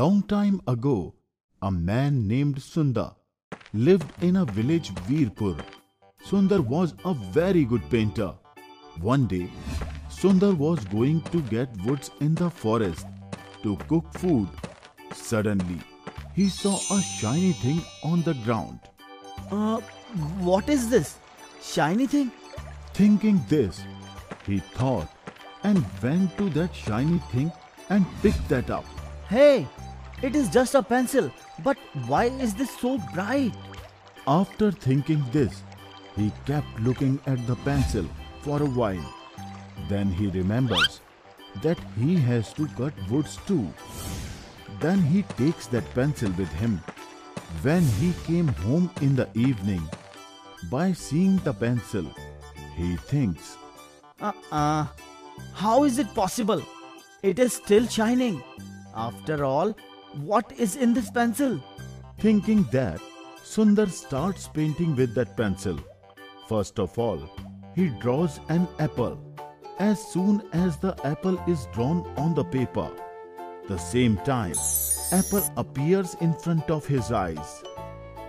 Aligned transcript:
Long 0.00 0.22
time 0.22 0.62
ago, 0.66 1.14
a 1.60 1.70
man 1.70 2.26
named 2.26 2.56
Sundar 2.56 3.16
lived 3.74 4.10
in 4.22 4.36
a 4.36 4.44
village 4.46 4.94
Veerpur. 5.06 5.56
Sundar 6.26 6.60
was 6.60 6.94
a 7.04 7.12
very 7.12 7.64
good 7.64 7.82
painter. 7.90 8.32
One 9.00 9.26
day, 9.26 9.50
Sundar 10.08 10.56
was 10.56 10.82
going 10.86 11.20
to 11.32 11.42
get 11.54 11.68
woods 11.84 12.10
in 12.20 12.34
the 12.34 12.48
forest 12.48 13.04
to 13.62 13.76
cook 13.88 14.06
food. 14.14 14.48
Suddenly, 15.12 15.80
he 16.34 16.48
saw 16.48 16.78
a 16.96 17.02
shiny 17.02 17.52
thing 17.64 17.82
on 18.02 18.22
the 18.22 18.36
ground. 18.44 18.78
Uh, 19.50 19.80
what 20.48 20.70
is 20.70 20.88
this? 20.88 21.18
Shiny 21.62 22.06
thing? 22.06 22.30
Thinking 22.94 23.44
this, 23.50 23.82
he 24.46 24.60
thought 24.78 25.12
and 25.62 25.84
went 26.02 26.38
to 26.38 26.48
that 26.60 26.74
shiny 26.74 27.18
thing 27.34 27.52
and 27.90 28.06
picked 28.22 28.48
that 28.48 28.70
up. 28.70 28.86
Hey, 29.28 29.68
it 30.22 30.36
is 30.36 30.48
just 30.48 30.74
a 30.74 30.82
pencil. 30.82 31.30
But 31.64 31.76
why 32.06 32.24
is 32.26 32.54
this 32.54 32.70
so 32.78 32.98
bright? 33.14 33.52
After 34.26 34.70
thinking 34.70 35.24
this, 35.32 35.62
he 36.16 36.32
kept 36.46 36.80
looking 36.80 37.20
at 37.26 37.46
the 37.46 37.56
pencil 37.56 38.04
for 38.42 38.62
a 38.62 38.66
while. 38.66 39.14
Then 39.88 40.10
he 40.10 40.26
remembers 40.28 41.00
that 41.62 41.78
he 41.98 42.16
has 42.16 42.52
to 42.54 42.66
cut 42.68 42.92
woods 43.10 43.38
too. 43.46 43.72
Then 44.80 45.02
he 45.02 45.22
takes 45.22 45.66
that 45.68 45.94
pencil 45.94 46.30
with 46.32 46.52
him. 46.52 46.82
When 47.62 47.82
he 47.82 48.12
came 48.24 48.48
home 48.48 48.90
in 49.00 49.16
the 49.16 49.28
evening, 49.34 49.82
by 50.70 50.92
seeing 50.92 51.38
the 51.38 51.52
pencil, 51.52 52.04
he 52.76 52.96
thinks, 52.96 53.56
Uh-uh. 54.20 54.86
How 55.54 55.84
is 55.84 55.98
it 55.98 56.14
possible? 56.14 56.62
It 57.22 57.38
is 57.38 57.54
still 57.54 57.86
shining. 57.86 58.42
After 58.94 59.44
all, 59.44 59.74
what 60.14 60.52
is 60.58 60.76
in 60.76 60.92
this 60.94 61.10
pencil? 61.10 61.60
Thinking 62.18 62.64
that, 62.72 63.00
Sundar 63.44 63.88
starts 63.88 64.48
painting 64.48 64.96
with 64.96 65.14
that 65.14 65.36
pencil. 65.36 65.78
First 66.48 66.78
of 66.78 66.98
all, 66.98 67.20
he 67.74 67.88
draws 68.00 68.40
an 68.48 68.68
apple. 68.78 69.18
As 69.78 70.02
soon 70.12 70.42
as 70.52 70.76
the 70.76 70.94
apple 71.06 71.38
is 71.46 71.66
drawn 71.72 72.06
on 72.16 72.34
the 72.34 72.44
paper, 72.44 72.90
the 73.68 73.78
same 73.78 74.16
time, 74.18 74.54
apple 75.12 75.44
appears 75.56 76.16
in 76.20 76.34
front 76.34 76.70
of 76.70 76.84
his 76.86 77.12
eyes. 77.12 77.62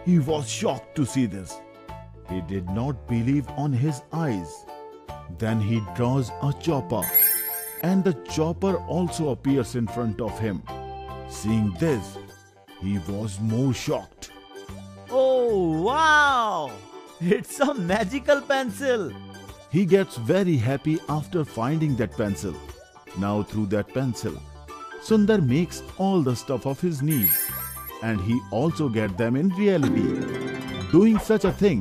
He 0.05 0.19
was 0.19 0.49
shocked 0.49 0.95
to 0.95 1.05
see 1.05 1.25
this. 1.25 1.59
He 2.29 2.41
did 2.41 2.69
not 2.69 3.07
believe 3.07 3.47
on 3.49 3.73
his 3.73 4.01
eyes. 4.13 4.65
Then 5.37 5.59
he 5.59 5.81
draws 5.95 6.31
a 6.41 6.53
chopper, 6.59 7.03
and 7.83 8.03
the 8.03 8.13
chopper 8.29 8.77
also 8.77 9.29
appears 9.29 9.75
in 9.75 9.87
front 9.87 10.21
of 10.21 10.37
him. 10.39 10.63
Seeing 11.31 11.73
this, 11.79 12.17
he 12.81 12.99
was 13.07 13.39
more 13.39 13.73
shocked. 13.73 14.31
Oh, 15.09 15.81
wow! 15.81 16.71
It's 17.21 17.59
a 17.61 17.73
magical 17.73 18.41
pencil. 18.41 19.11
He 19.71 19.85
gets 19.85 20.17
very 20.17 20.57
happy 20.57 20.99
after 21.07 21.45
finding 21.45 21.95
that 21.95 22.17
pencil. 22.17 22.53
Now, 23.17 23.43
through 23.43 23.67
that 23.67 23.93
pencil, 23.93 24.33
Sundar 25.01 25.41
makes 25.41 25.81
all 25.97 26.21
the 26.21 26.35
stuff 26.35 26.67
of 26.67 26.81
his 26.81 27.01
needs, 27.01 27.49
and 28.03 28.19
he 28.21 28.39
also 28.51 28.89
get 28.89 29.17
them 29.17 29.35
in 29.37 29.49
reality. 29.49 30.91
Doing 30.91 31.17
such 31.17 31.45
a 31.45 31.51
thing, 31.53 31.79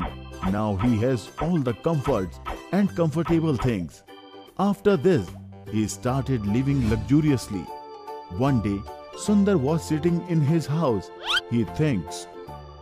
now 0.51 0.77
he 0.77 0.97
has 0.99 1.29
all 1.41 1.59
the 1.59 1.75
comforts 1.75 2.39
and 2.73 2.95
comfortable 2.97 3.57
things. 3.57 4.05
After 4.59 4.97
this, 4.97 5.29
he 5.71 5.89
started 5.89 6.47
living 6.47 6.89
luxuriously. 6.89 7.67
One 8.39 8.63
day, 8.63 8.81
Sundar 9.25 9.57
was 9.57 9.87
sitting 9.87 10.27
in 10.29 10.41
his 10.41 10.67
house. 10.67 11.11
He 11.51 11.65
thinks, 11.65 12.27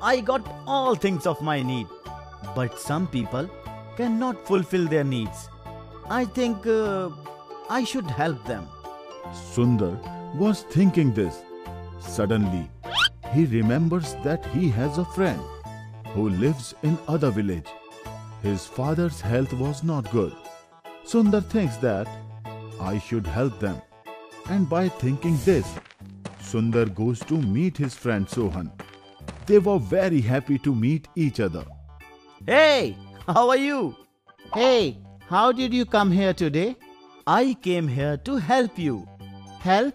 I 0.00 0.20
got 0.20 0.46
all 0.66 0.94
things 0.94 1.26
of 1.26 1.42
my 1.42 1.62
need. 1.62 1.86
But 2.54 2.78
some 2.78 3.08
people 3.08 3.50
cannot 3.96 4.46
fulfill 4.46 4.86
their 4.86 5.04
needs. 5.04 5.48
I 6.08 6.24
think 6.24 6.66
uh, 6.66 7.10
I 7.68 7.82
should 7.84 8.06
help 8.06 8.44
them. 8.46 8.68
Sundar 9.32 9.98
was 10.36 10.62
thinking 10.62 11.12
this. 11.12 11.42
Suddenly, 12.00 12.70
he 13.32 13.44
remembers 13.46 14.14
that 14.22 14.46
he 14.46 14.70
has 14.70 14.98
a 14.98 15.04
friend 15.04 15.40
who 16.14 16.28
lives 16.30 16.74
in 16.82 16.96
other 17.08 17.30
village. 17.30 17.66
His 18.42 18.64
father's 18.66 19.20
health 19.20 19.52
was 19.52 19.82
not 19.82 20.10
good. 20.12 20.34
Sundar 21.04 21.44
thinks 21.44 21.76
that 21.78 22.08
I 22.80 22.98
should 22.98 23.26
help 23.26 23.58
them. 23.58 23.82
And 24.48 24.68
by 24.68 24.88
thinking 24.88 25.36
this, 25.44 25.66
Sundar 26.48 26.86
goes 26.94 27.20
to 27.30 27.36
meet 27.36 27.76
his 27.76 27.94
friend 27.94 28.26
Sohan. 28.26 28.70
They 29.46 29.58
were 29.58 29.78
very 29.78 30.20
happy 30.22 30.58
to 30.58 30.74
meet 30.74 31.08
each 31.14 31.40
other. 31.40 31.64
Hey, 32.46 32.96
how 33.26 33.50
are 33.50 33.56
you? 33.56 33.94
Hey, 34.54 34.98
how 35.28 35.52
did 35.52 35.74
you 35.74 35.84
come 35.84 36.10
here 36.10 36.32
today? 36.32 36.76
I 37.26 37.54
came 37.60 37.86
here 37.86 38.16
to 38.28 38.36
help 38.36 38.78
you. 38.78 39.06
Help? 39.60 39.94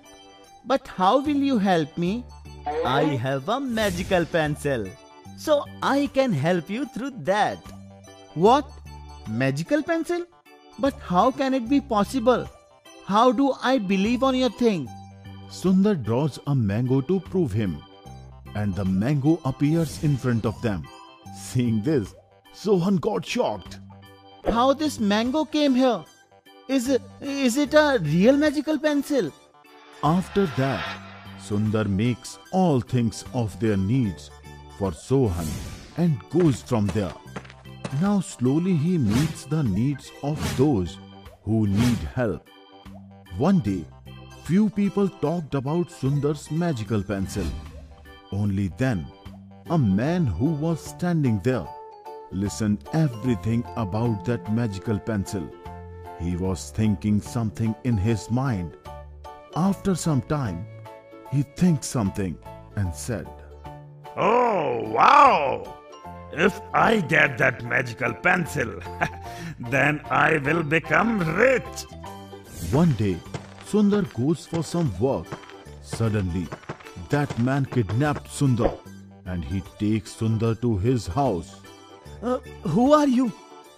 But 0.65 0.87
how 0.87 1.19
will 1.21 1.43
you 1.49 1.57
help 1.57 1.97
me? 1.97 2.23
I 2.85 3.03
have 3.25 3.49
a 3.49 3.59
magical 3.59 4.25
pencil. 4.25 4.87
So 5.37 5.65
I 5.81 6.09
can 6.13 6.31
help 6.31 6.69
you 6.69 6.85
through 6.85 7.13
that. 7.31 7.57
What? 8.35 8.69
Magical 9.27 9.81
pencil? 9.81 10.25
But 10.77 10.93
how 10.99 11.31
can 11.31 11.55
it 11.55 11.67
be 11.67 11.81
possible? 11.81 12.47
How 13.05 13.31
do 13.31 13.53
I 13.61 13.79
believe 13.79 14.21
on 14.23 14.35
your 14.35 14.51
thing? 14.51 14.87
Sundar 15.49 16.01
draws 16.01 16.39
a 16.47 16.55
mango 16.55 17.01
to 17.01 17.19
prove 17.19 17.51
him, 17.51 17.77
and 18.55 18.75
the 18.75 18.85
mango 18.85 19.39
appears 19.45 20.03
in 20.03 20.17
front 20.17 20.45
of 20.45 20.61
them. 20.61 20.87
Seeing 21.35 21.81
this, 21.81 22.13
Sohan 22.53 22.99
got 22.99 23.25
shocked. 23.25 23.79
How 24.45 24.73
this 24.73 24.99
mango 24.99 25.45
came 25.45 25.75
here? 25.75 26.03
Is 26.67 26.89
it, 26.89 27.01
is 27.21 27.57
it 27.57 27.73
a 27.73 27.99
real 28.01 28.37
magical 28.37 28.77
pencil? 28.79 29.31
After 30.03 30.45
that, 30.57 30.83
Sundar 31.39 31.87
makes 31.87 32.39
all 32.51 32.79
things 32.79 33.25
of 33.33 33.59
their 33.59 33.77
needs 33.77 34.29
for 34.77 34.91
Sohan 34.91 35.47
and 35.97 36.19
goes 36.29 36.61
from 36.61 36.87
there. 36.87 37.13
Now 38.01 38.21
slowly 38.21 38.75
he 38.75 38.97
meets 38.97 39.45
the 39.45 39.63
needs 39.63 40.11
of 40.23 40.57
those 40.57 40.97
who 41.43 41.67
need 41.67 41.97
help. 42.15 42.49
One 43.37 43.59
day, 43.59 43.85
few 44.45 44.69
people 44.69 45.07
talked 45.07 45.55
about 45.55 45.87
Sundar's 45.87 46.51
magical 46.51 47.01
pencil. 47.01 47.45
Only 48.29 48.67
then, 48.77 49.07
a 49.69 49.77
man 49.77 50.25
who 50.25 50.47
was 50.47 50.81
standing 50.81 51.39
there 51.43 51.65
listened 52.29 52.83
everything 52.91 53.63
about 53.77 54.25
that 54.25 54.51
magical 54.51 54.99
pencil. 54.99 55.49
He 56.19 56.35
was 56.35 56.71
thinking 56.71 57.21
something 57.21 57.73
in 57.85 57.95
his 57.95 58.29
mind. 58.29 58.75
After 59.55 59.95
some 59.95 60.21
time, 60.23 60.65
he 61.31 61.43
thinks 61.43 61.87
something 61.87 62.37
and 62.75 62.93
said, 62.93 63.27
Oh, 64.17 64.81
wow! 64.89 65.77
If 66.33 66.59
I 66.73 66.99
get 66.99 67.37
that 67.37 67.63
magical 67.63 68.13
pencil, 68.13 68.79
then 69.69 70.01
I 70.09 70.39
will 70.39 70.63
become 70.63 71.19
rich. 71.37 71.85
One 72.71 72.91
day, 72.93 73.19
Sundar 73.65 74.03
goes 74.13 74.45
for 74.45 74.63
some 74.63 74.91
work. 74.99 75.27
Suddenly, 75.81 76.47
that 77.09 77.37
man 77.39 77.65
kidnapped 77.65 78.27
Sundar 78.29 78.77
and 79.25 79.43
he 79.43 79.61
takes 79.79 80.15
Sundar 80.15 80.59
to 80.61 80.77
his 80.77 81.07
house. 81.07 81.55
Uh, 82.21 82.39
who 82.63 82.93
are 82.93 83.07
you? 83.07 83.31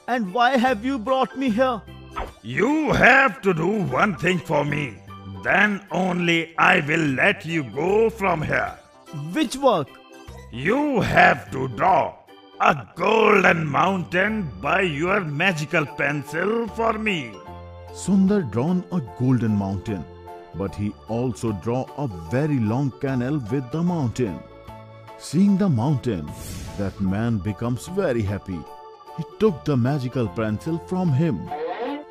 And 0.07 0.33
why 0.33 0.57
have 0.57 0.85
you 0.85 0.99
brought 0.99 1.37
me 1.37 1.49
here? 1.49 1.81
You 2.41 2.91
have 2.93 3.41
to 3.41 3.53
do 3.53 3.83
one 3.83 4.15
thing 4.17 4.37
for 4.39 4.63
me. 4.63 4.97
Then 5.43 5.85
only 5.91 6.55
I 6.57 6.81
will 6.81 7.07
let 7.21 7.45
you 7.45 7.63
go 7.63 8.09
from 8.09 8.41
here. 8.41 8.77
Which 9.33 9.55
work? 9.55 9.87
You 10.51 11.01
have 11.01 11.51
to 11.51 11.67
draw 11.69 12.15
a 12.61 12.87
golden 12.95 13.67
mountain 13.67 14.49
by 14.61 14.81
your 14.81 15.21
magical 15.21 15.85
pencil 15.85 16.67
for 16.69 16.93
me. 16.93 17.33
Sundar 17.95 18.41
drawn 18.51 18.83
a 18.91 18.99
golden 19.17 19.55
mountain, 19.55 20.03
but 20.55 20.75
he 20.75 20.93
also 21.07 21.53
draw 21.53 21.85
a 21.97 22.07
very 22.29 22.59
long 22.59 22.91
canal 22.99 23.37
with 23.49 23.71
the 23.71 23.81
mountain. 23.81 24.37
Seeing 25.17 25.55
the 25.55 25.69
mountain, 25.69 26.29
that 26.77 26.99
man 26.99 27.37
becomes 27.37 27.87
very 27.87 28.21
happy. 28.21 28.59
He 29.15 29.23
took 29.39 29.63
the 29.63 29.77
magical 29.77 30.27
pencil 30.27 30.77
from 30.87 31.13
him. 31.13 31.49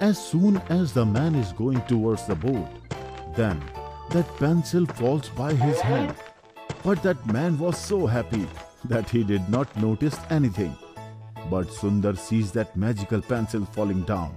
As 0.00 0.16
soon 0.16 0.56
as 0.70 0.94
the 0.94 1.04
man 1.04 1.34
is 1.34 1.52
going 1.52 1.82
towards 1.82 2.26
the 2.26 2.34
boat, 2.34 2.66
then 3.36 3.62
that 4.10 4.36
pencil 4.38 4.86
falls 4.86 5.28
by 5.28 5.52
his 5.52 5.78
hand. 5.80 6.14
But 6.82 7.02
that 7.02 7.26
man 7.26 7.58
was 7.58 7.76
so 7.76 8.06
happy 8.06 8.46
that 8.86 9.10
he 9.10 9.22
did 9.22 9.50
not 9.50 9.76
notice 9.76 10.18
anything. 10.30 10.74
But 11.50 11.66
Sundar 11.68 12.16
sees 12.16 12.52
that 12.52 12.74
magical 12.74 13.20
pencil 13.20 13.66
falling 13.66 14.04
down. 14.04 14.34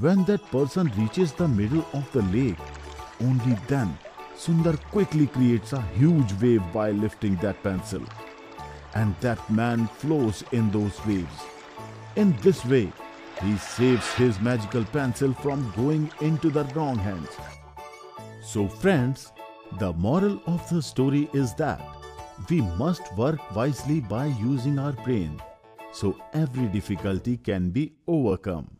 When 0.00 0.24
that 0.24 0.44
person 0.50 0.92
reaches 0.98 1.32
the 1.32 1.48
middle 1.48 1.86
of 1.94 2.10
the 2.12 2.22
lake, 2.22 2.58
only 3.20 3.56
then 3.66 3.98
Sundar 4.36 4.78
quickly 4.90 5.26
creates 5.26 5.72
a 5.72 5.80
huge 5.80 6.34
wave 6.34 6.62
by 6.72 6.90
lifting 6.90 7.36
that 7.36 7.62
pencil. 7.62 8.02
And 8.94 9.14
that 9.20 9.48
man 9.48 9.86
flows 9.86 10.44
in 10.52 10.70
those 10.70 11.04
waves. 11.06 11.40
In 12.16 12.36
this 12.42 12.64
way, 12.66 12.92
he 13.42 13.56
saves 13.56 14.12
his 14.14 14.38
magical 14.40 14.84
pencil 14.84 15.32
from 15.32 15.72
going 15.76 16.10
into 16.20 16.50
the 16.50 16.64
wrong 16.74 16.98
hands. 16.98 17.30
So, 18.42 18.68
friends, 18.68 19.32
the 19.78 19.94
moral 19.94 20.42
of 20.46 20.68
the 20.68 20.82
story 20.82 21.30
is 21.32 21.54
that 21.54 21.80
we 22.50 22.60
must 22.60 23.14
work 23.16 23.40
wisely 23.56 24.00
by 24.00 24.26
using 24.26 24.78
our 24.78 24.92
brain 24.92 25.40
so 25.92 26.20
every 26.34 26.66
difficulty 26.66 27.38
can 27.38 27.70
be 27.70 27.94
overcome. 28.06 28.75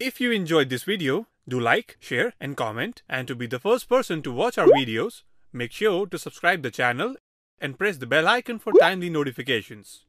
If 0.00 0.20
you 0.20 0.32
enjoyed 0.32 0.70
this 0.70 0.82
video, 0.82 1.28
do 1.48 1.60
like, 1.60 1.96
share 2.00 2.32
and 2.40 2.56
comment 2.56 3.02
and 3.08 3.28
to 3.28 3.36
be 3.36 3.46
the 3.46 3.60
first 3.60 3.88
person 3.88 4.22
to 4.22 4.32
watch 4.32 4.58
our 4.58 4.66
videos, 4.66 5.22
make 5.52 5.70
sure 5.70 6.08
to 6.08 6.18
subscribe 6.18 6.62
the 6.62 6.72
channel 6.72 7.14
and 7.60 7.78
press 7.78 7.98
the 7.98 8.06
bell 8.06 8.26
icon 8.26 8.58
for 8.58 8.72
timely 8.80 9.08
notifications. 9.08 10.04